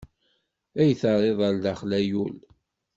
Ay 0.81 0.91
terriḍ 1.01 1.39
ar 1.47 1.55
daxel 1.63 1.91
a 1.99 2.01
yul! 2.09 2.35